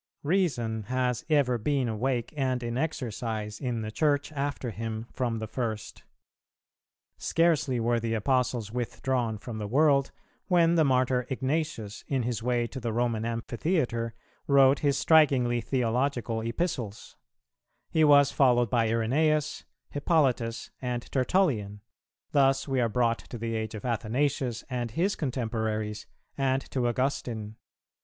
3. 0.23 0.29
Reason 0.35 0.83
has 0.87 1.23
ever 1.29 1.59
been 1.59 1.87
awake 1.87 2.33
and 2.35 2.63
in 2.63 2.75
exercise 2.75 3.59
in 3.59 3.81
the 3.81 3.91
Church 3.91 4.31
after 4.31 4.71
Him 4.71 5.05
from 5.13 5.37
the 5.37 5.45
first. 5.45 6.05
Scarcely 7.19 7.79
were 7.79 7.99
the 7.99 8.15
Apostles 8.15 8.71
withdrawn 8.71 9.37
from 9.37 9.59
the 9.59 9.67
world, 9.67 10.09
when 10.47 10.73
the 10.73 10.83
Martyr 10.83 11.27
Ignatius, 11.29 12.03
in 12.07 12.23
his 12.23 12.41
way 12.41 12.65
to 12.65 12.79
the 12.79 12.91
Roman 12.91 13.25
Amphitheatre, 13.25 14.15
wrote 14.47 14.79
his 14.79 14.97
strikingly 14.97 15.61
theological 15.61 16.41
Epistles; 16.41 17.15
he 17.91 18.03
was 18.03 18.31
followed 18.31 18.71
by 18.71 18.89
Irenæus, 18.89 19.65
Hippolytus, 19.91 20.71
and 20.81 21.03
Tertullian; 21.11 21.79
thus 22.31 22.67
we 22.67 22.81
are 22.81 22.89
brought 22.89 23.19
to 23.19 23.37
the 23.37 23.53
age 23.53 23.75
of 23.75 23.85
Athanasius 23.85 24.63
and 24.67 24.89
his 24.89 25.15
contemporaries, 25.15 26.07
and 26.39 26.63
to 26.71 26.87
Augustine. 26.87 27.55